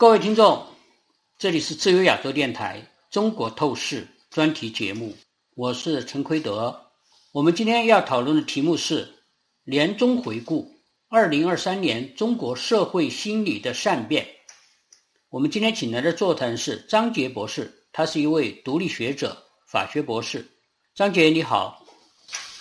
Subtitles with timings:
[0.00, 0.64] 各位听众，
[1.40, 5.12] 这里是自由亚洲电台中国透视专题节目，
[5.56, 6.72] 我是陈奎德。
[7.32, 9.12] 我们今天要讨论的题目是
[9.64, 10.72] 年终回顾：
[11.08, 14.24] 二零二三年中国社会心理的善变。
[15.30, 19.36] 我们今天请来的座谈是张杰博士，他是一位独立学者、
[19.66, 20.48] 法学博士。
[20.94, 21.84] 张杰，你好。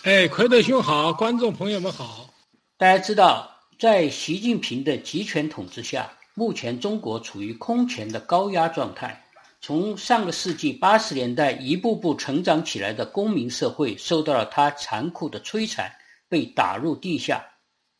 [0.05, 2.33] 哎，奎德兄好，观众朋友们好。
[2.77, 3.47] 大家知道，
[3.77, 6.11] 在习近平的集权统治下。
[6.39, 9.19] 目前中国处于空前的高压状态，
[9.59, 15.91] 从上个世纪八十年代一步步成长起来的公民社会受到了他残酷的摧残，
[16.29, 17.43] 被打入地下。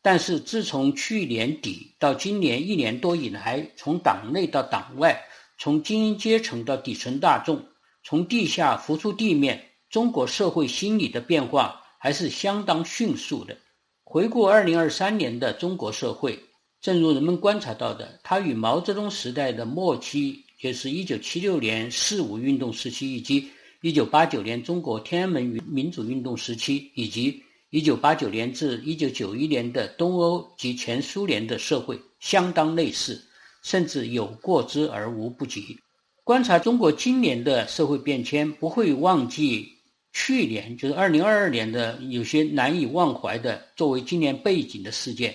[0.00, 5.20] 但是自从去年底到今年一年多以来，从党内到党外，
[5.58, 7.60] 从精英阶层到底层大众，
[8.04, 9.60] 从地下浮出地面，
[9.90, 13.56] 中国社会心理的变化还是相当迅速的。
[14.04, 16.38] 回顾二零二三年的中国社会。
[16.80, 23.48] 正如人们观察到的，它与毛泽东时代的末期，就是1976年四五运动时期，以及
[23.82, 33.20] 1989年中国天安门民主运动时期，以及1989年至1991年的东欧及前苏联的社会相当类似，
[33.62, 35.76] 甚至有过之而无不及。
[36.22, 39.68] 观察中国今年的社会变迁，不会忘记
[40.12, 45.34] 去年，就是2022年的有些难以忘怀的作为今年背景的事件。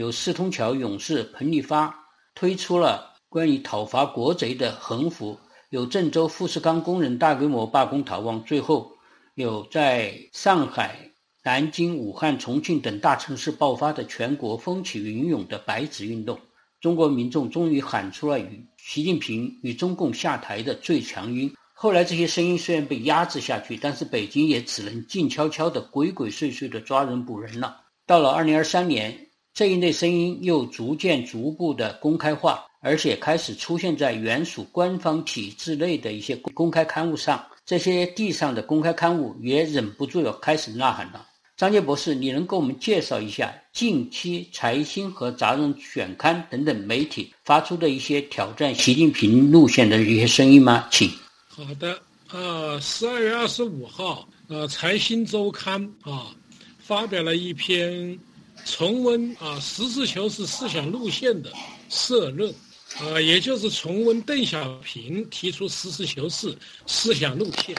[0.00, 1.94] 有四通桥勇士彭立发
[2.34, 8.90] 推出了关于讨伐国贼的横幅，有郑州富士康工人大规模罢工逃亡，最后
[9.34, 10.98] 有在上海、
[11.44, 16.40] 南京、武汉、重庆等大城市爆发的全国风起云涌的白纸运动。
[16.80, 21.54] 中国民众终于喊出了与习近平与中共下台的最强音。
[21.74, 27.82] 后来这些声音虽然被压制下去，但是北京也只能静悄悄地、鬼鬼祟祟地抓人捕人了。
[28.06, 29.26] 到了二零二三年。
[29.60, 37.44] 这一类声音又逐渐、逐步的公开化，而且开始出现在原属官方体制内的一些公开刊物上。
[37.66, 41.26] 这些地上的公开刊物也忍不住要开始呐喊了。
[41.58, 50.88] 张杰博士，你能给我们介绍一下近期财新和杂人选刊等等媒体发出的一些挑战习近平路线的一些声音吗？
[50.90, 51.06] 请。
[51.48, 52.00] 好的，
[52.32, 56.34] 呃，十二月二十五号，呃，财新周刊啊
[56.78, 58.18] 发表了一篇。
[58.64, 61.52] 重温啊，实事求是思想路线的
[61.88, 62.52] 社论，
[62.98, 66.56] 啊，也就是重温邓小平提出实事求是
[66.86, 67.74] 思想路线，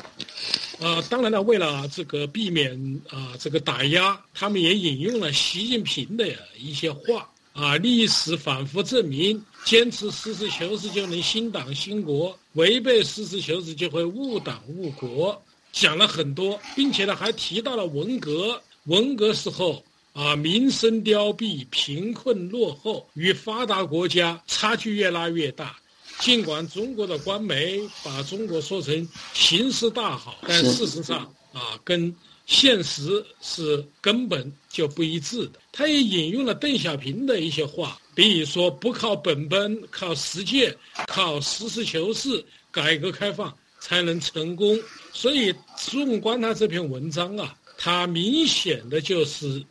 [0.79, 6.27] 啊，当然了，为了这个避免啊这个打压，他们也引用了习近平的
[6.57, 15.41] 一些话，啊，历史反复证明，坚持实事求是就能兴党兴国，违背实事求是就会误党误国，
[15.71, 19.81] 讲了很多，并且呢还提到了文革，文革时候。
[20.13, 25.77] 啊，民生凋敝，贫困落后，与发达国家差距越拉越大。
[26.19, 31.19] 尽管中国的官媒把中国说成形势大好，但事实上
[31.53, 32.13] 啊，跟
[32.45, 35.53] 现实是根本就不一致的。
[35.71, 40.75] 他也引用了邓小平的一些话，比如说不靠本本，靠实践，
[41.07, 44.77] 靠实事求是，改革开放才能成功。
[45.13, 49.63] 所以，纵观他这篇文章啊，他明显的就是。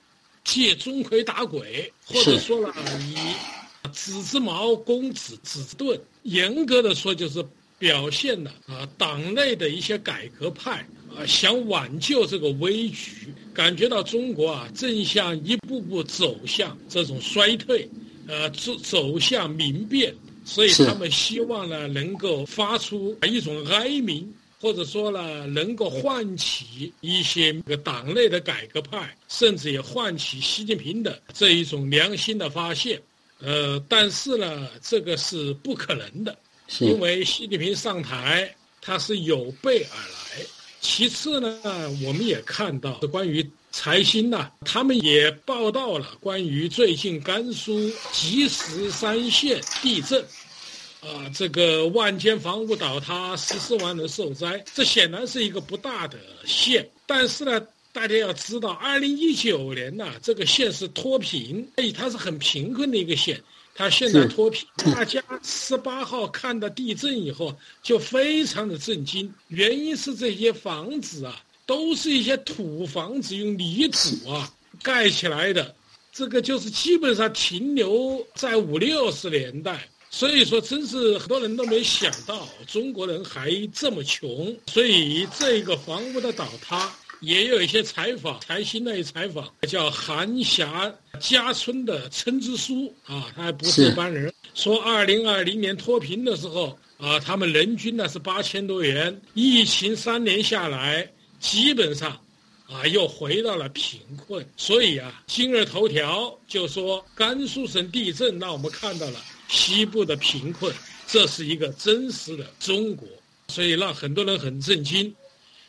[0.45, 3.17] 借钟馗打鬼，或者说了以
[3.93, 7.45] 子之矛攻子子之盾，严格的说就是
[7.79, 17.89] 表现了啊党内的一些改革派啊想挽救这个危局，感觉到中国啊正向一步步走向这种衰退，
[18.27, 20.15] 呃走走向民变，
[20.45, 24.33] 所以他们希望呢能够发出一种哀鸣。
[24.61, 33.01] 或者说呢，能够唤起一些个党内的改革派，甚至也唤起习近平的这一种良心的发现。
[33.41, 36.37] 呃，但是呢，这个是不可能的，
[36.81, 40.47] 因为习近平上台他是有备而来。
[40.83, 41.59] 其次呢，
[42.05, 50.23] 我们也看到关于财新呐，他们也报道了关于最近甘肃吉石三县地震。
[51.01, 56.87] 啊，这个万间房屋倒塌，十四万人受灾，这显然是一个不大的县。
[57.07, 57.61] 但是呢，
[57.91, 63.41] 大家要知道，二零一九年呢，这个县是脱贫，所以它是很贫困的一个县。
[63.75, 75.75] 它现在脱贫，大家十八号看到地震以后就非常的震惊，原因是这些房子啊，都是一些土房子，用泥土啊盖起来的，
[76.13, 79.89] 这个就是基本上停留在五六十年代。
[80.13, 84.55] 所以说，真是很多人都没想到中国人还这么穷。
[84.67, 94.35] 所以，这个房屋的倒塌也有一些采访，财新的采访叫韩霞家村的村支书啊，他还不是一般人。
[94.53, 101.09] 说二零二零年脱贫的时候啊，他们人均呢是八千多元，疫情三年下来，
[101.39, 102.21] 基本上
[102.67, 104.45] 啊又回到了贫困。
[104.57, 109.21] 所以啊，今日头条就说甘肃省地震，让我们看到了
[109.51, 110.73] 西部的贫困，
[111.07, 113.07] 这是一个真实的中国，
[113.49, 115.13] 所以让很多人很震惊。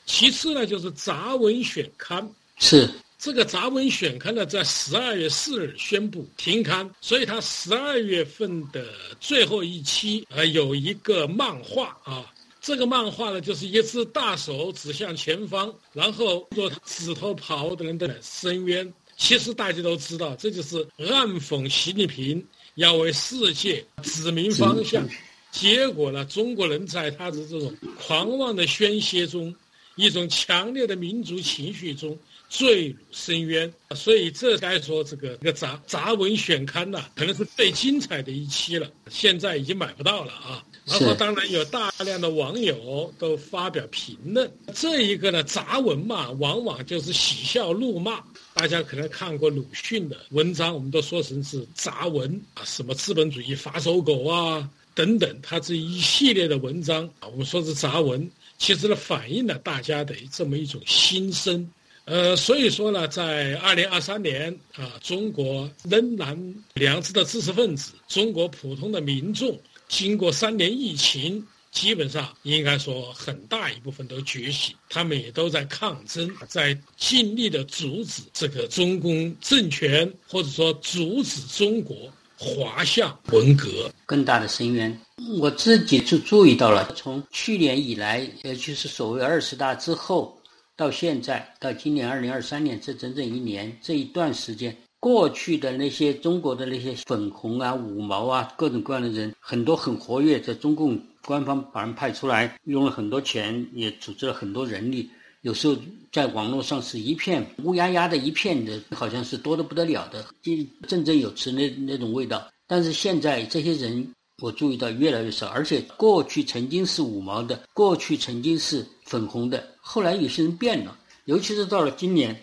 [0.06, 8.86] 其次呢，就是杂文选刊，是这个杂文选刊呢，在十二月四日宣布停刊，所以它十二月份的
[9.20, 18.92] 最后一期，呃，有一个漫画啊，这个漫画呢，就是一只大手指向前方，然后做指头刨的人的深渊。
[19.18, 22.44] 其实大家都知道，这就是暗讽习近平
[22.82, 25.08] 要为世界指明方向，
[25.52, 29.56] 结果呢，中国人在他的这种狂妄的宣泄中。
[29.98, 32.18] 一种强烈的民族情绪中
[32.50, 38.90] 坠入深渊，所以这该说这个这个杂杂文选刊呐，可能是最精彩的一期了。
[39.10, 40.64] 现在已经买不到了啊。
[40.86, 44.52] 然后当然有大量的网友都发表评论。
[44.74, 48.22] 这一个呢，杂文嘛，往往就是喜笑怒骂。
[48.54, 58.30] 大家可能看过鲁迅的文章，我们都说成是杂文啊，什么资本主义发手狗啊等等，他这一系列的文章啊，我们说是杂文。
[58.58, 61.72] 其实呢，反映了大家的这么一种心声，
[62.06, 69.58] 呃，所以说呢，在二零二三年啊，中国仍然良知的知识分子，中国普通的民众，
[69.92, 81.96] 经过三年疫情，基本上应该说很大一部分都觉醒，他们也都在抗争，在尽力的阻止这个中共政权，或者说阻止中国。
[82.44, 85.00] 滑向文革更大的深渊，
[85.40, 86.92] 我自己就注意到了。
[86.96, 90.36] 从去年以来，也就是所谓二十大之后，
[90.76, 105.10] 到现在，到今年二零二三年，这整整一年这一段时间，过去的那些中国的那些粉红啊、五毛啊，各种各样的人，很多很活跃，在中共官方把人派出来，用了很多钱，也组织了很多人力。
[105.42, 105.76] 有时候
[106.12, 110.54] 在网络上是一片乌压压的一片的，好像是多得不得了的，就
[110.88, 112.48] 振振有词那那种味道。
[112.68, 114.08] 但是现在这些人，
[114.38, 120.96] 我注意到越来越少，而且过去曾经是五毛的，过去曾经是粉红的，后来有些人变了。
[121.26, 122.36] 尤其是到了今年，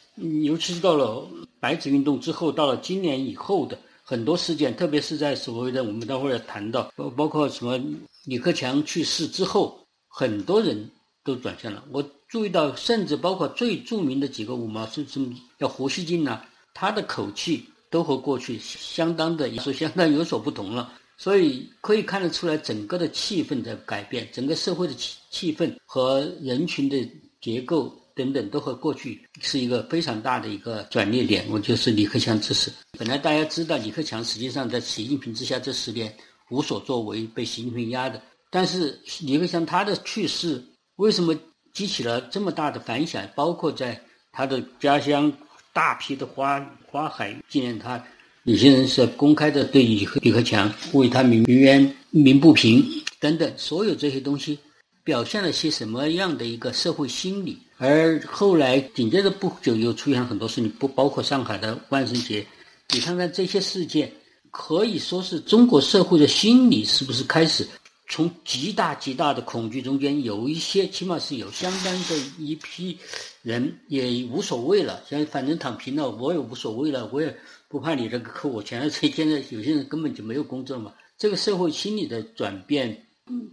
[0.44, 1.28] 尤其是到了
[1.60, 7.80] 白纸运动之后，到了今年以后的很多事件，特别是在所谓的我们待会儿要谈到，包包括什么
[8.24, 10.90] 李克强去世之后，很多人
[11.24, 11.84] 都转向了。
[11.92, 12.04] 我。
[12.28, 16.42] 注意到，甚至包括最著名的几个五毛，是什么叫胡锡进呢？
[16.74, 20.92] 他的口气都和过去相当的，也是相当有所不同了。
[21.16, 26.98] 所以可以看得出来，整个的气氛在改变，整个社会的气气氛和人群的
[27.40, 31.46] 结构等等，都和过去是一个非常大的一个转捩点。
[31.48, 32.70] 我就是李克强之死。
[32.98, 36.12] 本来大家知道，李克强实际上在习近平之下这十年
[36.50, 38.20] 无所作为，被习近平压的。
[38.50, 40.62] 但是李克强他的去世，
[40.96, 41.34] 为什么？
[41.74, 44.00] 激起了这么大的反响，包括在
[44.32, 45.32] 他的家乡，
[45.72, 46.58] 大批的花
[46.90, 48.02] 花海纪念他，
[48.44, 52.84] 有些人是公开的对李克李克强为他鸣冤鸣不平
[53.20, 54.58] 等等，所有这些东西
[55.04, 57.56] 表现了些什么样的一个社会心理？
[57.78, 62.46] 而后来紧接着不久又出现很多事情，不包括上海的万圣节，
[62.92, 64.12] 你看看这些事件，
[64.50, 67.66] 可以说是中国社会的心理是不是开始？
[68.10, 72.98] 从极大极大的恐惧中间，有一些起码是有相当的一批
[73.42, 77.36] 人也无所谓了，像反正躺平了，我也无所谓了，我也
[77.68, 78.88] 不怕你这个扣我钱了。
[78.88, 80.90] 这现在有些人根本就没有工作嘛。
[81.18, 82.98] 这个社会心理的转变，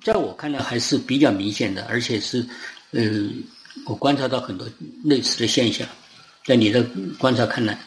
[0.01, 2.39] 在我看来还是比较明显的，而且是，
[2.91, 3.01] 呃，
[3.85, 4.67] 我观察到很多
[5.03, 5.87] 类似的现象，
[6.45, 6.83] 在你的
[7.17, 7.79] 观察看来。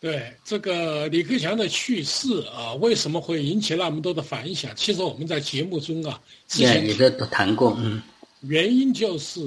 [0.00, 4.72] 对这个李克强的去世啊，为什么会引起那么多的反响？
[4.74, 8.00] 其实我们在节目中啊，之前也都谈过，嗯，
[8.40, 9.42] 原因就是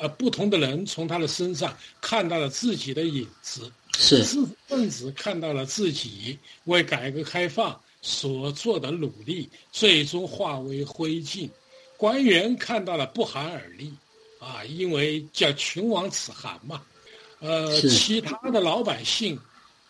[0.00, 11.48] 呃，不同的人从他的身上看到了自己的影子，是知识分子看到了自己为改革开放所做的努力，最终化为灰烬；
[11.96, 13.92] 官员看到了不寒而栗，
[14.42, 16.82] 啊，因为叫群王此寒嘛，
[17.38, 19.38] 呃，其他的老百姓。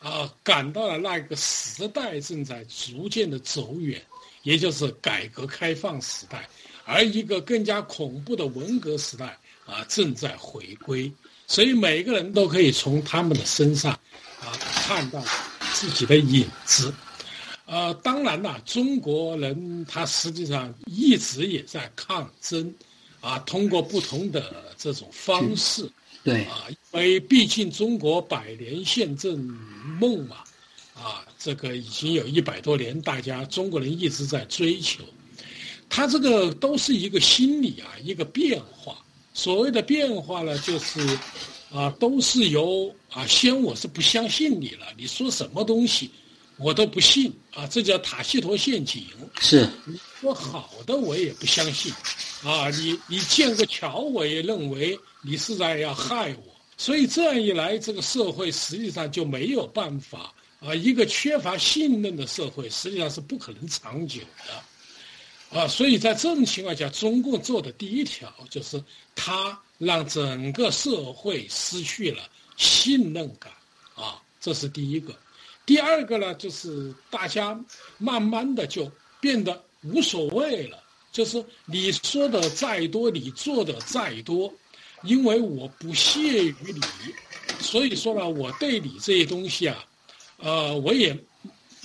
[0.05, 4.03] 啊，感到了那个时代正在逐渐的走远，
[4.43, 6.49] 也就是改革开放时代，
[6.85, 11.13] 而一个更加恐怖的文革时代啊正在回归，
[11.47, 13.93] 所以每个人都可以从他们的身上
[14.41, 15.23] 啊看到
[15.73, 16.93] 自己的影子。
[17.67, 22.75] 呃，当然了，中国人他实际上一直也在抗争，
[23.23, 25.89] 啊，通过不同的这种方式
[26.23, 29.39] 对啊，因为毕竟中国百年宪政
[29.99, 30.37] 梦嘛，
[30.95, 35.03] 啊，这个已经有一百多年，大家中国人一直在追求。
[35.89, 38.99] 他这个都是一个心理啊，一个变化。
[39.35, 41.01] 所谓的变化呢，就是
[41.73, 46.11] 啊，都是由啊，先我是不相信你了，你说什么东西
[46.57, 49.05] 我都不信啊，这叫塔西佗陷阱。
[49.41, 51.93] 是你说好的我也不相信，
[52.45, 56.53] 啊，你你建个桥我也认为你是在要害我。
[56.77, 65.59] 所以这样一来，这个社会实际上就没有办法啊，一个缺乏信任的社会实际上是不可能长久的。
[65.59, 68.83] 啊，所以在这种情况下，中共做的第一条就是
[69.15, 72.23] 他让整个社会失去了
[72.57, 73.53] 信任感，
[73.95, 75.15] 啊，这是第一个。
[75.65, 77.59] 第二个呢，就是大家
[77.99, 78.91] 慢慢的就
[79.21, 84.53] 变得无所谓了，就是你说的再多，你做的再多，
[85.03, 86.81] 因为我不屑于你，
[87.61, 89.85] 所以说呢，我对你这些东西啊，
[90.39, 91.17] 呃，我也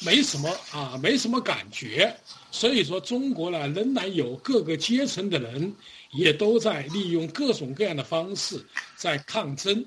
[0.03, 2.15] 没什么啊，没什么感觉。
[2.49, 5.71] 所以说，中国呢仍然有各个阶层的人，
[6.13, 8.59] 也都在利用各种各样的方式
[8.95, 9.85] 在抗争，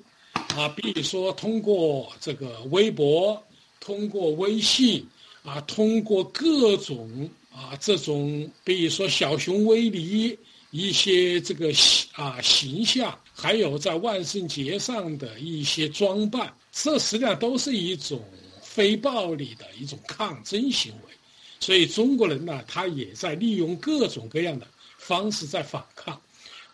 [0.55, 3.43] 啊，比如说通过这个微博，
[3.81, 5.05] 通过微信，
[5.43, 10.37] 啊，通过各种啊这种，比如说小熊维尼
[10.71, 11.73] 一些这个
[12.13, 18.23] 啊形象，还有在万圣节上的一些装扮，这实际上都是一种
[18.63, 21.15] 非暴力的一种抗争行为。
[21.59, 24.67] 所以中国人呢，他也在利用各种各样的
[24.99, 26.21] 方式在反抗。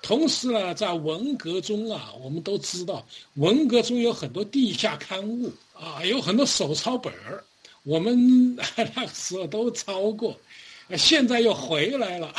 [0.06, 7.42] 同时呢，在文革中啊，我们都知道，文革中有很多地下刊物啊，有很多手抄本儿，
[7.82, 10.38] 我们 那个时候都抄过，
[10.96, 12.32] 现在又回来了，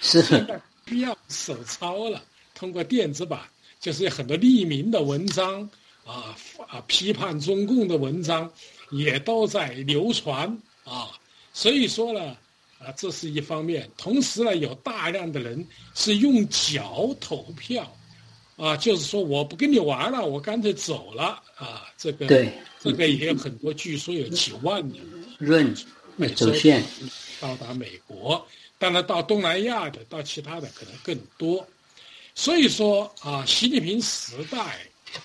[0.00, 2.22] 是 现在不要手抄了，
[2.54, 3.40] 通过电子版，
[3.80, 5.68] 就是很多匿名的文章
[6.04, 6.36] 啊
[6.68, 8.48] 啊，批判中共的文章
[8.92, 11.10] 也都在流传啊。
[11.52, 12.36] 所以说呢，
[12.78, 13.90] 啊，这是一方面。
[13.96, 17.92] 同时呢，有大量的人是用脚投票，
[18.56, 21.86] 啊，就是说我不跟你玩了，我干脆走了啊。
[21.96, 24.96] 这个对，这个也有很多，据说有几万人
[25.38, 25.76] 润
[26.14, 26.84] 美走线
[27.40, 28.46] 到达美国，
[28.78, 31.66] 当然到东南亚的，到其他的可能更多。
[32.36, 34.78] 所以说啊，习近平时代，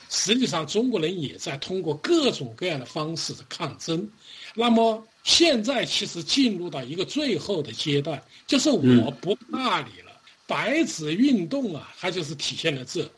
[0.09, 4.09] 实际上中国人也在通过各种各样的方式的抗争。
[4.55, 5.05] 那么。
[5.23, 10.11] 现在其实进入到一个最后的阶段，就是我不怕你了。
[10.45, 13.09] 白纸运动啊，它就是体现了这，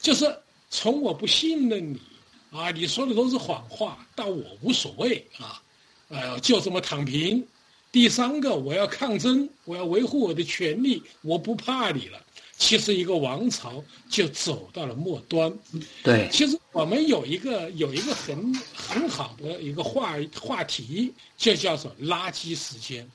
[0.00, 0.24] 就是
[0.70, 2.00] 从我不信任你
[2.52, 5.60] 啊，你说的都是谎话，到我无所谓啊，
[6.08, 7.44] 呃，就这么躺平。
[7.90, 12.22] 第三个，我要抗争，我要维护我的权利，我不怕你了。
[12.58, 15.56] 其实一个王朝就走到了末端。
[16.02, 23.08] 对，其实我们有一个有一个很很好的一个话话题，就叫做垃圾时间，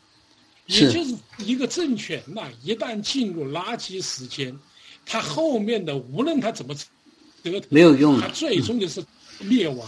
[0.68, 4.58] 也就是一个政权呐，一旦进入垃圾时间，
[5.06, 6.74] 它后面的无论它怎么
[7.44, 9.04] 折腾，没有用，它最终就是
[9.40, 9.88] 灭亡。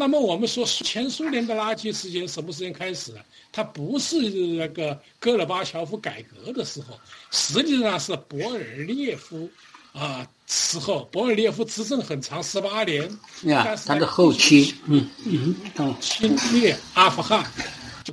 [0.00, 3.22] 那么我们说前苏联的垃圾时间什么时间开始的？
[3.52, 6.98] 它不是那个戈尔巴乔夫改革的时候，
[7.30, 9.46] 实际上是博尔列夫
[9.92, 13.06] 啊时候，博尔列夫执政很长十八年，
[13.44, 15.54] 但是他的后期，嗯嗯，
[16.00, 17.44] 侵略阿富汗，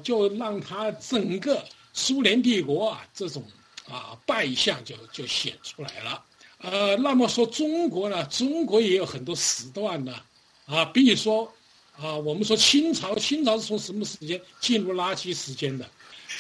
[0.03, 1.63] 就让他整个
[1.94, 3.41] 苏联帝国啊这种
[3.89, 6.22] 啊败相就就显出来了。
[6.58, 10.15] 呃，那么说中国呢，中国也有很多时段呢，
[10.65, 11.50] 啊，比如说。
[12.00, 15.89] 啊，我们说清朝，清朝是从什么时间进入垃圾时间的？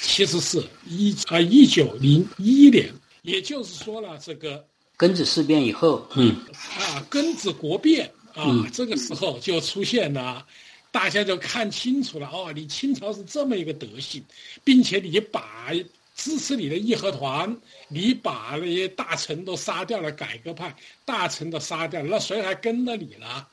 [0.01, 4.63] 其实是一啊一九零一年，也就是说了这个
[4.97, 6.35] 庚子事变以后，嗯，
[6.77, 10.45] 啊庚子国变啊，这个时候就出现了，
[10.91, 14.23] 大家就看清楚了哦，你清朝是这么一个德行，
[14.63, 15.71] 并且你把
[16.15, 23.47] 支持你的义和团，你把那些大臣都杀掉了，改革派大臣都杀掉了，那谁还跟着你呢？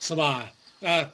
[0.00, 0.52] 是吧？
[0.82, 1.10] 啊。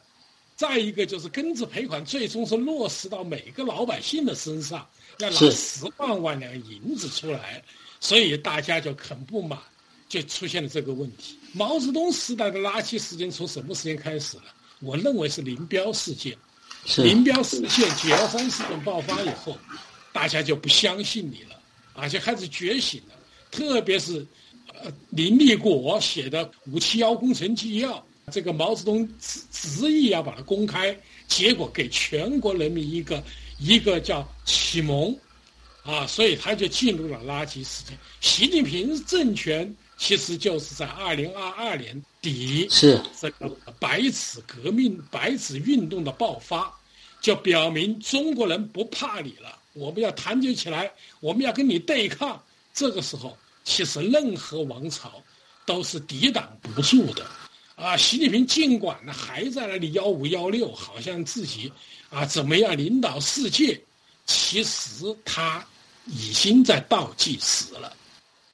[0.55, 4.87] 再一个就是庚子赔款，最终是落实到每个老百姓的身上，
[5.19, 7.63] 要拿十万万两银子出来，
[7.99, 9.59] 所以大家就很不满，
[10.09, 11.37] 就出现了这个问题。
[11.53, 14.45] 毛泽东时代的垃圾时间从什么时间开始呢？
[14.81, 16.37] 我认为是林彪事件。
[16.97, 19.57] 林彪事件、九幺三事件爆发以后，
[20.13, 21.57] 大家就不相信你了，
[21.95, 23.15] 而且开始觉醒了。
[23.51, 24.27] 特别是，
[24.83, 27.99] 呃，林立果写的《五七幺工程纪要》。
[28.33, 30.99] 这个毛泽东执执意要把它公开，
[31.29, 33.23] 结果给全国人民一个
[33.59, 35.15] 一个叫启蒙，
[35.85, 37.97] 啊，所以他就进入了垃圾时间。
[38.21, 46.73] 习近平政权其实就是在二零二二年底，是这个白纸革命、白纸运动的爆发，
[47.21, 49.59] 就表明中国人不怕你了。
[49.75, 52.43] 我们要团结起来，我们要跟你对抗。
[52.75, 55.23] 这个时候，其实任何王朝
[55.67, 57.25] 都是抵挡不住的。
[57.83, 61.71] 啊，习近平尽管呢还在那里幺五幺六，好像自己
[62.11, 63.79] 啊怎么样领导世界，
[64.25, 65.67] 其实他
[66.07, 67.93] 已经在倒计时了。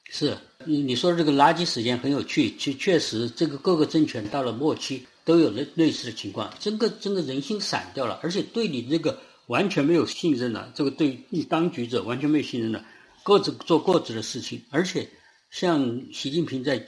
[0.09, 12.83] 是你你说这个垃圾时间很有趣，确确实这个各个政权到了末期都有类类似的情况，整个整个人心散掉了，而且对你这个完全没有信任了，这个对当局者完全没有信任了，
[13.23, 15.07] 各自做各自的事情，而且
[15.51, 16.83] 像习近平在。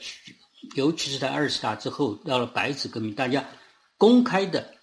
[0.75, 3.43] 尤其是在二十大之后，到了白纸革命，大家
[3.97, 4.73] 公开的，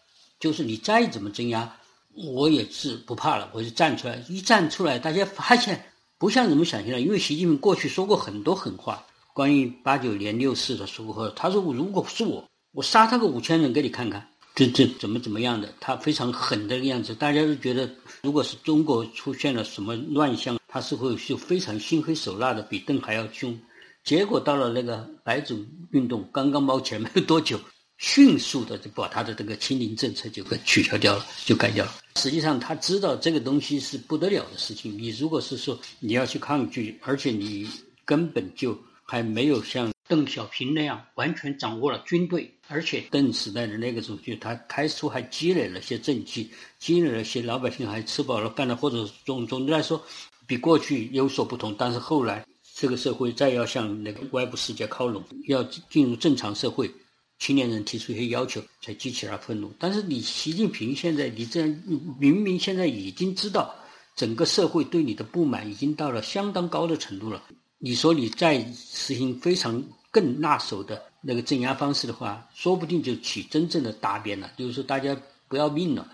[0.41, 1.77] 就是你再怎么镇压，
[2.15, 4.23] 我也是不怕了，我就站出来。
[4.29, 5.85] 一站出来，大家发现
[6.19, 17.15] 不像你们想象的，因为习近平过去说过很多狠话，关于八九年六四的时候，他说如果是我，我杀他个五千人给你看看，这这怎么怎么样的，他非常狠的样子。
[17.15, 17.89] 大家都觉得，
[18.23, 23.57] 如果是中国出现了什么乱象，他是会就非常心黑手辣的，比邓还要凶。
[24.09, 25.55] 结果到了那个白纸
[25.91, 27.61] 运动刚刚冒起来没有多久，
[27.99, 31.95] 迅速的就把他的这个清零政策就给取消掉了，就改掉了。
[32.17, 34.97] 实际上他知道这个东西是不得了的事情。
[34.97, 37.69] 你如果是说你要去抗拒，而且你
[38.07, 50.03] 根本就还没有像邓小平那样完全掌握了军队，而且邓时代的那个时候，就他开出还积累了些政绩，积累了些老百姓还吃饱了饭了，或者总总的来说
[50.47, 51.77] 比过去有所不同。
[51.79, 52.43] 但是后来。
[52.81, 56.89] 这个社会再要向那个外部世界靠拢，要进入正常社会，
[57.41, 59.73] 青年人提出一些要求，才激起了愤怒。
[59.81, 61.83] 但是你习近平现在，你这样
[62.21, 63.75] 明明现在已经知道，
[64.15, 67.43] 整个社会对你的不满已经到了相当高的程度了。
[67.79, 69.83] 你说你再实行非常
[70.13, 76.09] 更辣手的那个镇压方式的话，说不定就起真正的大变了，就是说大家不要命了，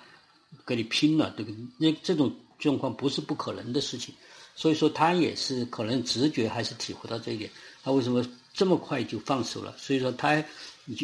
[0.64, 4.14] 跟你拼了，这个那这种状况不是不可能的事情。
[4.54, 7.50] 所以说他也是可能直觉还是体会到这一点，
[7.82, 9.74] 他为什么这么快就放手了？
[9.76, 10.42] 所以说他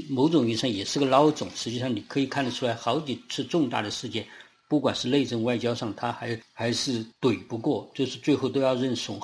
[0.09, 1.49] 某种意义上也是个孬种。
[1.57, 4.27] 实际上你可以看得出来，好几次重大的事件，
[4.69, 9.21] 不管是内政外交上，他还还是怼不过，就是最后都要认怂。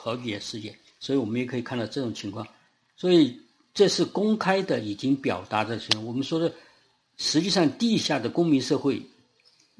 [0.00, 2.46] 好几件事件，所以我们也可以看到这种情况。
[2.96, 3.36] 所以
[3.74, 6.04] 这是公开的已经表达的情况。
[6.04, 6.52] 我们说的，
[7.16, 9.02] 实际上地下的公民社会，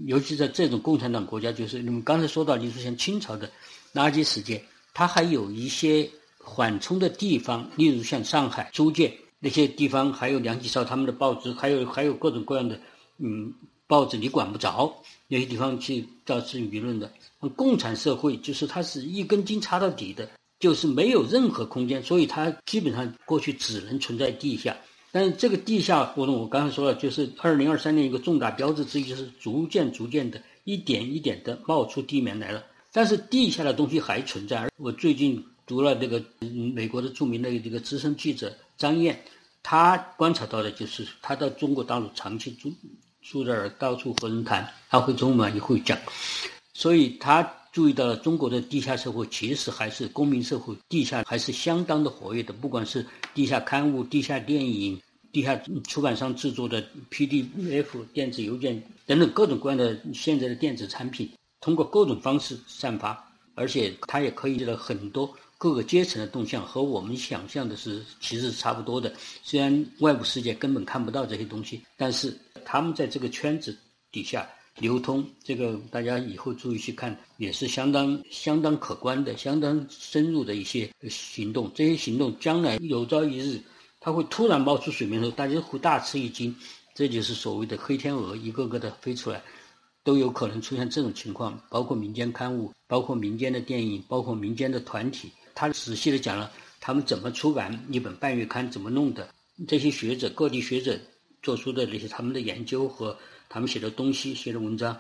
[0.07, 3.51] 尤其在这种共产党国家，就是你们刚才说到，就是像清朝的。
[3.95, 12.79] 垃圾时间，它还有一些缓冲的地方，例如像上海、租界那些地方，还有梁启超他们的报纸，还有还有各种各样的
[13.19, 13.53] 嗯
[13.87, 14.95] 报纸，你管不着
[15.27, 17.11] 那些地方去造成舆论的。
[17.55, 24.77] 共产社会就是它是一根筋插到底的，就是没有任何空间，所以它基本上过去只能存在地下。
[25.11, 32.63] 但是这个地下活动，我刚才说了，就是二零二三年一个重大标志之一，就是逐渐逐渐的一点一点的冒出地面来了。
[32.99, 34.69] 但是地下的东西还存在。
[34.77, 36.21] 我最近读了这个
[36.75, 39.17] 美国的著名的这个资深记者张燕，
[39.63, 42.73] 他观察到的就是，他到中国大陆长期住
[43.23, 45.97] 住这儿，到处和人谈，他会中文也会讲，
[46.75, 52.53] 所以他注意到了中国的地下社会其实还是公民社会，地下还是相当的活跃的。
[52.53, 55.55] 不管是地下刊物、地下电影、地下
[55.87, 61.31] 出版商制作的 PDF 电子邮件等等各种各样的现在的电子产品。
[61.61, 69.13] 通过各种方式散发，而且它也可以了很多各个阶层的动向，和我们想象的是其实是差不多的。
[69.43, 73.77] 虽然外部世界根本看不到这些东西，但是他们在这个圈子
[74.13, 81.69] 底下流通，这个大家以后注意去看，也是相当相当可观的、相当深入的一些行动。
[81.75, 83.61] 这些行动将来有朝一日，
[83.99, 86.55] 它会突然冒出水面的时候，大家会大吃一惊。
[86.95, 89.43] 这就是所谓的黑天鹅，一个个的飞出来。
[90.09, 95.31] 都有可能出现这种情况，包括民间刊物，包括民间的电影，包括民间的团体。
[95.55, 99.29] 他仔细的讲了他们怎么出版一本半月刊，怎么弄的。
[99.67, 100.99] 这些学者，各地学者
[101.43, 103.15] 做出的那些他们的研究和
[103.51, 104.99] 他们写的东西、写的文章，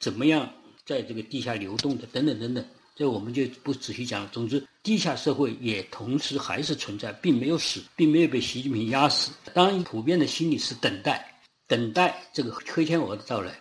[0.00, 0.50] 怎么样
[0.86, 2.64] 在这个地下流动的，等等等等，
[2.94, 4.30] 这我们就不仔细讲了。
[4.32, 9.32] 总之，地下社会也同时还是存在，并没有死，并没有被习近平压死。
[9.52, 13.60] 当然，普遍的心理是等待，等待这个黑天鹅的到来。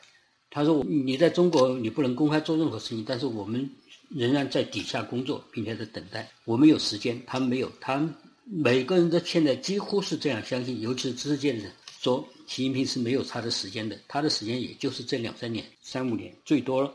[0.55, 3.69] 他说：“你在中国，你不能公开做任何事情，但是我们
[4.07, 6.31] 仍然在底下工作，并且在等待。
[6.45, 7.69] 我们有时间，他们没有。
[7.81, 8.15] 他们
[8.45, 16.89] 每个人都现在几乎是这样相信，尤其是知识界的人，说习近平是没有他的时间的，他的时间也就是这两三年、三五年最多了。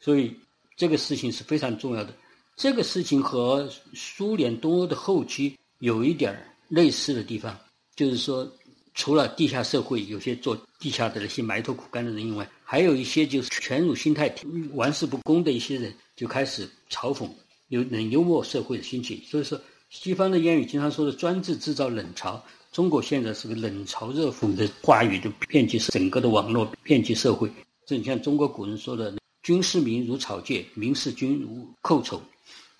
[0.00, 0.34] 所以
[0.74, 2.14] 这个事情是非常重要的。
[2.56, 6.34] 这个事情和苏联东欧的后期有一点
[6.68, 7.54] 类似的地方，
[7.94, 8.50] 就是说，
[8.94, 14.34] 除了地下社会有些做地下的那些埋头苦干的人以外，还有一些就是权辱心态
[14.74, 17.28] 玩世不恭的一些人，就开始嘲讽，
[17.68, 19.22] 有冷幽默社会的兴起。
[19.28, 22.40] 所以说，西方的谚语经常说的“专制制造冷嘲”，
[22.72, 27.50] 中国现在是个冷嘲热讽的话语，就遍及整个的网络，遍及社会。
[27.86, 29.14] 正像中国古人说的。
[29.42, 32.22] 军事民如草芥，民视君如寇仇，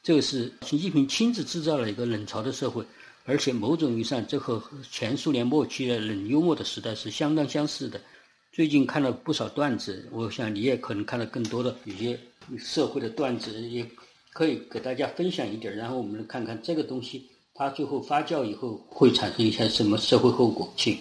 [0.01, 2.85] 这个是习近平亲自制造了一个冷嘲的社会，
[3.25, 8.01] 而且某种意义上，这和前苏联末期的冷幽默的时代是相当相似的。
[8.53, 12.19] 最近看了不少段子，我想你也可能看了更多的有些
[12.59, 13.87] 社会的段子，也
[14.33, 20.73] 可以给大家分享一点，然后我们来看看这个东西它最后发酵以后会产生一些什么社会后果。
[20.77, 20.99] 请，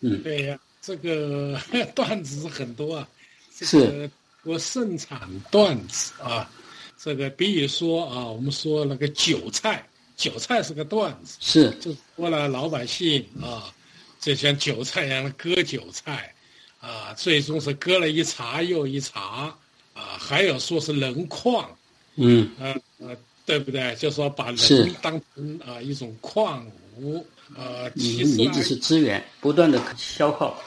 [0.00, 1.58] 嗯，对呀，这个
[1.94, 3.08] 段子很多啊，
[3.52, 4.08] 是。
[4.44, 6.48] 我盛产段子啊，
[6.96, 9.84] 这个比如说啊，我们说那个韭菜，
[10.16, 13.72] 韭菜是个段子，是就说了老百姓啊，
[14.18, 16.34] 就像韭菜一样的割韭菜，
[16.80, 19.54] 啊，最终是割了一茬又一茬，
[19.92, 21.70] 啊，还有说是人矿，
[22.14, 23.94] 嗯，呃呃，对不对？
[23.96, 26.66] 就说把人当成啊一种矿
[26.98, 30.58] 物，呃，其实你只是资源，不断的消耗，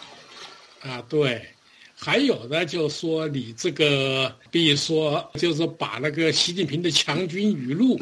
[0.82, 1.46] 啊，对。
[2.02, 8.00] 还有的，就说你这个，比如说，就是把那个习近平的强军语录，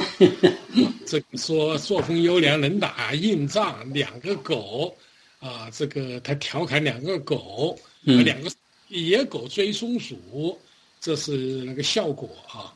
[1.08, 4.96] 这个说作风优良、能打硬仗，两个狗，
[5.40, 8.52] 啊，这个他调侃两个狗，两个
[8.90, 10.56] 野狗追松鼠，
[11.02, 11.32] 这是
[11.66, 12.72] 那个效果啊。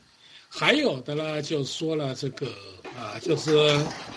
[0.50, 2.48] 还有的呢，就说了这个
[2.98, 3.52] 啊，就是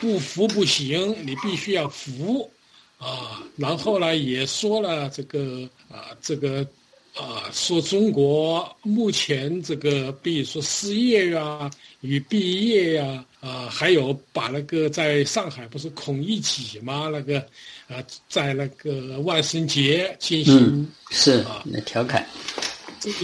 [0.01, 2.51] 不服不行，你必须要服，
[2.97, 6.67] 啊，然后呢，也说了这个啊，这个。
[7.14, 17.09] 啊，说中国目前这个，比如说失业呀与毕业呀，啊，还有把那个在上海不是孔乙己吗？
[17.12, 17.38] 那个，
[17.87, 22.27] 啊，在那个万圣节进行是啊，那调侃，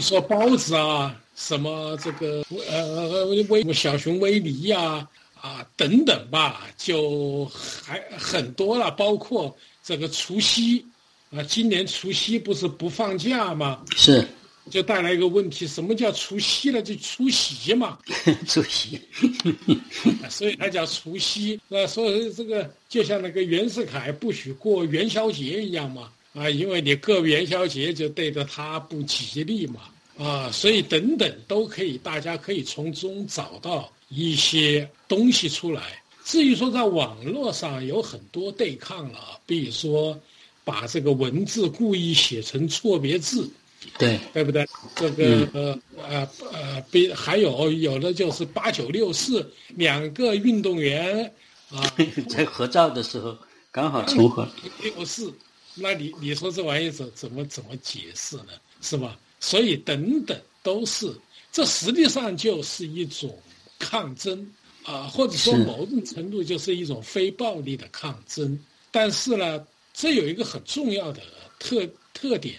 [0.01, 10.87] 说包子啊，什么这个呃威小熊维尼呀啊等等吧，就还很多了，包括这个除夕。
[11.31, 13.85] 啊，今年除夕不是不放假吗？
[13.97, 14.27] 是，
[14.69, 16.83] 就带来一个问题，什么叫除夕呢？
[16.83, 17.97] 就除夕嘛，
[18.49, 19.01] 除夕，
[20.29, 21.61] 所以它叫除夕。
[21.69, 29.83] 那所以这个就像那个袁世凯不许过元宵节一样嘛，啊，因为你过元宵节就对着他不吉利嘛，
[30.19, 36.03] 啊，所以等等都可以，大家可以从中找到一些东西出来。
[36.25, 40.21] 至于说在网络上有很多对抗了，比如说。
[40.71, 43.51] 把这个文字故意写成错别字，
[43.99, 44.65] 对对不对？
[44.95, 51.27] 这个呃呃呃，比还有有的就是八九六四两个运动员
[51.73, 51.93] 啊，
[52.31, 53.37] 在合照的时候
[53.73, 54.49] 刚好重合。
[54.81, 55.35] 六四，
[55.75, 58.53] 那你你说这玩意怎怎么怎么解释呢？
[58.81, 59.19] 是吧？
[59.41, 61.13] 所以等等都是，
[61.51, 63.37] 这实际上就是一种
[63.77, 64.49] 抗争
[64.85, 68.57] 啊，或者说某种程度就是一种非暴力的抗争。
[68.93, 69.67] 但是呢。
[70.01, 71.21] 这有一个很重要的
[71.59, 72.55] 特特点，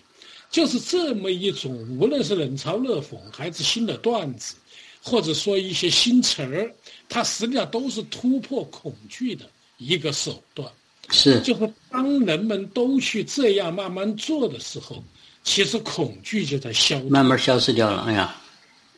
[0.52, 4.54] 就是这么一种，无论是冷嘲热讽，还是新的段子，
[5.02, 6.72] 或者说一些新词儿，
[7.10, 10.72] 它实际上都是突破恐惧的一个手段。
[11.10, 15.04] 是，就是当人们都去这样慢慢做的时候，
[15.44, 18.04] 其实恐惧就在消，慢慢消失掉了。
[18.04, 18.36] 哎呀，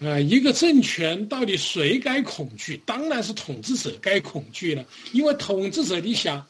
[0.02, 2.76] 啊，一个政权到底谁该恐惧？
[2.86, 6.46] 当然是统治者该恐惧了，因为统治者，你想。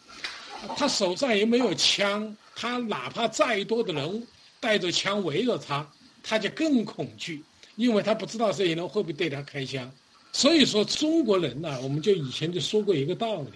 [0.76, 4.28] 他手上也没有枪，他哪怕再多的人
[4.60, 5.90] 带着枪围着他，
[6.22, 7.44] 他就更恐惧，
[7.76, 9.92] 因为他不知道这些人会不会对他开枪。
[10.32, 13.52] 所以说，中国人呢，我们就以前就说过一个道理，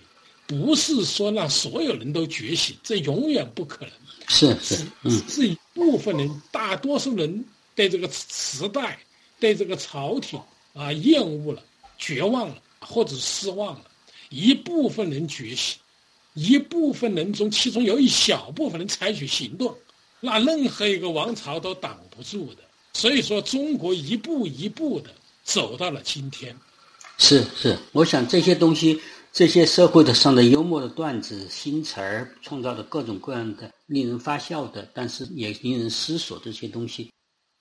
[0.45, 3.93] 不是说让所有人都觉醒，这永远不可能。
[4.27, 7.43] 是是，嗯，是一部分人，大多数人
[7.73, 8.99] 对这个时代、
[9.39, 10.39] 对这个朝廷
[10.73, 11.63] 啊厌恶了、
[11.97, 13.85] 绝望了或者失望了，
[14.29, 15.79] 一部分人觉醒。
[16.37, 19.75] 一部分人中，其中有一小部分人采取行动，
[20.19, 22.57] 那任何一个王朝都挡不住的。
[22.93, 25.09] 所以说，中国一步一步的
[25.43, 26.55] 走到了今天。
[27.17, 29.01] 是是，我想这些东西，
[29.33, 37.11] 这些社会的上的幽默的段子、新词儿，创造的各种各样的令人发笑的，但是也令人思索这些东西，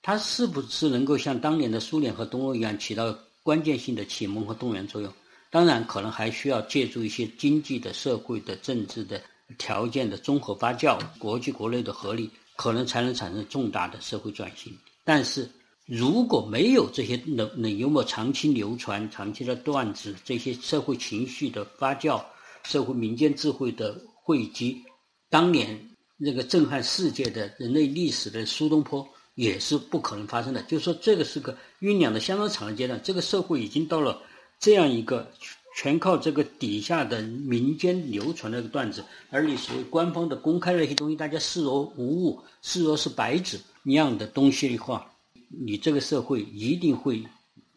[0.03, 5.11] 它是不是能够像当年的苏联和东欧一样，起到关键性的启蒙和动员作用？
[5.49, 9.21] 当然，可能还需要借助一些经济的、社会的、政治的
[9.57, 14.77] 条件的综合发酵，国际国内的合力，可能才能产生重大的社会转型。
[15.05, 15.49] 但是，
[15.85, 22.21] 如果没有这些冷冷幽默长期流传、长期的段子，这些社会情绪的发酵，
[22.63, 24.83] 社会民间智慧的汇集，
[25.29, 25.79] 当年
[26.17, 30.61] 那个震撼世界的人类历史的苏东坡也是不可能发生的。
[30.63, 34.21] 就是说，这个是个酝酿的相当长的阶段，这个社会已经到了
[34.59, 35.31] 这样一个。
[35.79, 45.07] 全靠这个底下的民间流传的段子，而你所谓官方的公开的一些东西，大家视若无物，视若是白纸一样的东西的话，
[45.49, 47.23] 你这个社会一定会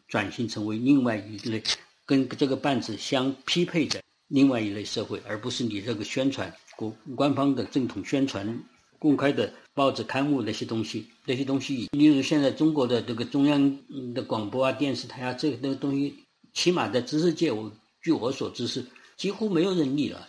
[0.07, 1.61] 转型成为另外一类
[2.07, 8.63] 跟这个半子相匹配的另外一类社会，而不是你这个宣传国官方的正统宣传、
[8.97, 13.77] 公开的报纸刊物那些东西，那些东西，例如现在中国的这个中央
[14.15, 16.15] 的广播啊、电视台啊，这个东西，
[16.53, 17.71] 起码在知识界我。
[18.03, 18.83] 据我所知是
[19.15, 20.27] 几乎没有人理了，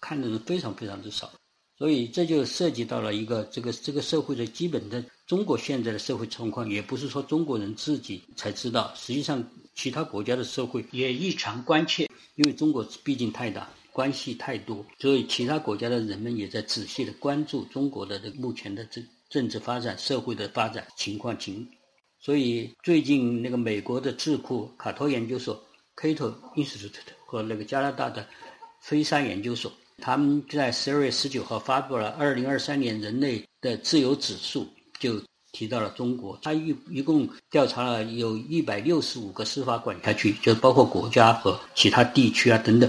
[0.00, 1.28] 看的人非常非常之少，
[1.76, 21.68] 所以这就涉及到了一个这个这个社会的基本的中国现在的社会状况，也不是说中国人自己才知道，实际上其他国家的社会也异常关切，因为中国毕竟太大，关系太多，所以其他国家的人们也在仔细的关注中国的这目前的政政治发展、社会的发展情况情，
[22.20, 25.60] 所以最近那个美国的智库卡托研究所。
[26.00, 26.92] Cato Institute
[27.26, 28.24] 和那个加拿大的
[28.80, 34.64] 菲沙研究所，他们在十二月十九号发布了二零二三年人类的自由指数，
[35.00, 36.38] 就提到了中国。
[36.40, 42.88] 他一一共调查了有一百六十五个司法管辖区，就包括国家和其他地区啊等等，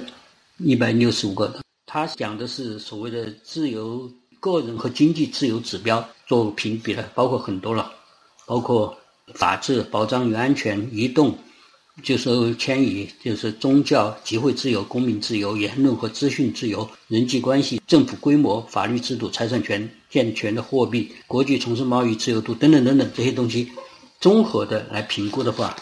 [0.60, 1.52] 一百六十五个。
[1.88, 4.08] 他讲的是所谓的自由
[4.39, 7.92] 个人和经济自由指标做评比的，包括很多了，
[8.46, 8.96] 包括
[9.34, 11.38] 法治、保障与安全、移动。
[12.02, 23.70] 就是迁移，就是宗教、集会自由、公民自由、言论和资讯自由、人际关系、政府规模、法律制度、财产权、健全的货币、国际从事贸易自由度等等等等这些东西，
[24.22, 25.76] 综合的来评估的话，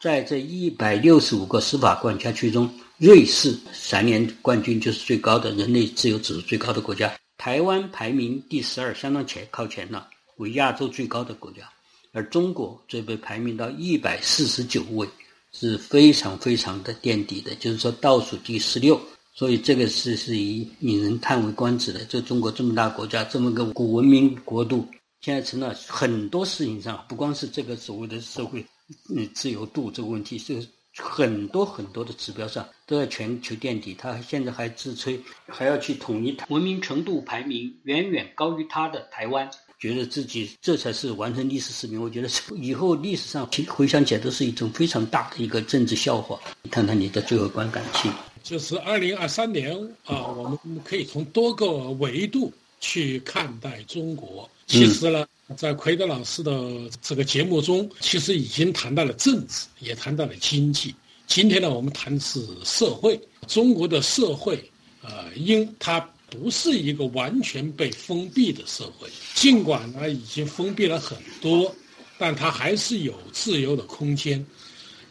[0.00, 10.08] 在这一百六十五个司法管辖区中，瑞士三年冠军就是最高的人类自由指数最高的国家，台湾排名第十二，相当前靠前了，
[10.38, 11.62] 为亚洲最高的国家，
[12.12, 15.08] 而中国则被排名到一百四十九位。
[15.52, 19.00] 是非常非常的垫底的，就是说倒数第十六，
[19.34, 22.04] 所以这个是是以引人叹为观止的。
[22.04, 24.86] 这中国这么大国家，这么个古文明国度，
[25.20, 28.64] 现在成了很多事情上，不光是这个所谓的社会
[29.12, 30.64] 嗯自由度这个问题，是
[30.96, 33.92] 很多很多的指标上都在全球垫底。
[33.92, 39.50] 他现在还自吹还要去统一文明程度排名远远高于他的台湾。
[39.80, 42.00] 觉得自己这才是完成历史使命。
[42.00, 46.38] 我觉得以后历史上回想起来都是一种非常大的一个政治笑话。
[46.70, 48.12] 谈谈你的最后观感，请。
[48.42, 54.48] 就是二零二三年啊，我们可以从多个维度去看待中国。
[54.66, 56.52] 其实呢，在奎德老师的
[57.00, 60.94] 这个节目中，其实已经谈到了政治，也谈到了经济。
[61.26, 63.18] 今天呢，我们谈的是社会。
[63.46, 64.62] 中国的社会，
[65.00, 66.06] 呃，因它。
[66.30, 71.74] 不是一个完全被封闭的社会，尽管呢已经封闭了很多，
[72.18, 74.44] 但它还是有自由的空间。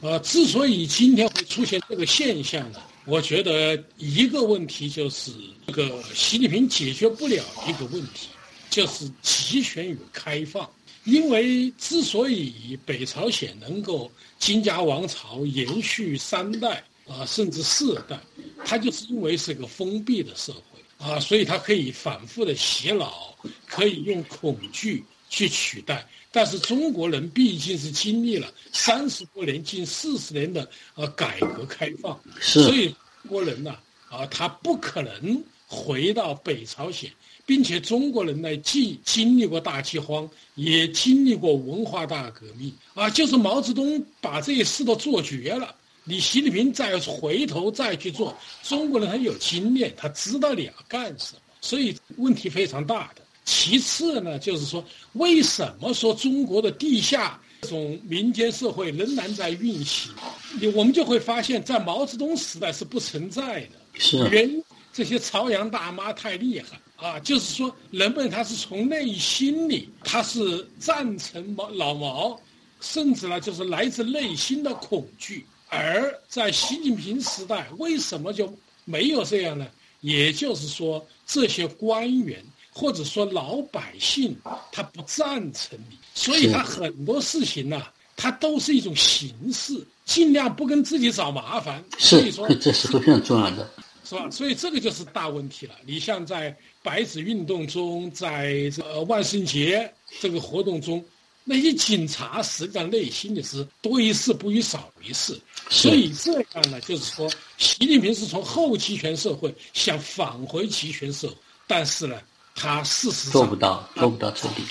[0.01, 5.31] 呃，之所以今天会出现这个现象呢，我觉得一个问题就是
[5.67, 8.29] 这个习近平解决不了一个问题，
[8.69, 10.69] 就是集权与开放。
[11.05, 18.19] 因为之所以北朝鲜能够金家王朝延续三代啊，甚至四代，
[18.63, 20.61] 它就是因为是个封闭的社会。
[20.99, 23.33] 啊，所以它可以反复的洗脑，
[23.65, 26.05] 可以用恐惧去取代。
[26.31, 32.89] 但是中国人毕竟是经历了三十多年、近四十年的呃改革开放，所以
[33.23, 33.75] 中国人呢，
[34.09, 37.09] 啊，他不可能回到北朝鲜，
[37.47, 45.73] 并且中国人呢，既经历过大饥荒，也经历过文化大革命，啊，就是毛泽东把这些事都做绝了。
[46.09, 53.21] 你习近平再回头再去做，中国人他有经验，他知道你要干什么，所以问题非常大的。
[53.45, 60.11] 其次呢，就是说，为什么说中国的地下这种民间社会仍然在运行？
[60.59, 63.69] 你我们就会发现，在毛泽东时代是不存在的。
[63.93, 64.17] 是。
[64.29, 67.19] 原这些朝阳大妈太厉害啊！
[67.19, 72.39] 就是说，人们他是从内心里，他是赞成毛老毛，
[72.81, 75.45] 甚至呢，就是来自内心的恐惧。
[75.69, 78.51] 而在习近平时代，为什么就
[78.85, 79.67] 没有这样呢？
[80.01, 84.35] 也就是说，这些官员或者说老百姓，
[84.71, 87.83] 他不赞成你，所以他很多事情呢，
[88.15, 91.83] 他都是一种形式，尽量不跟自己找麻烦。
[91.97, 93.69] 所以说，这是非常重要的，
[94.05, 94.29] 是吧？
[94.31, 95.75] 所以这个就是大问题了。
[95.85, 101.03] 你像在白纸运动中，在这个万圣节这个活动中。
[101.51, 105.35] 那些警察实际上内心的是多一事不如少一事。
[105.67, 111.35] 所以这样呢，就是说，习近平是从后集权社会想返回集权社会，
[111.65, 112.21] 但是呢，
[112.53, 114.63] 他事实上做不到，做不到彻底。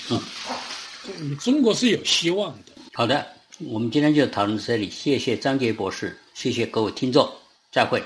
[1.19, 2.71] 嗯，中国是有希望的。
[2.93, 3.27] 好的，
[3.59, 7.29] 我们今天就讨论到这里，谢谢张杰博士，谢谢各位听众，
[7.73, 8.01] 再会。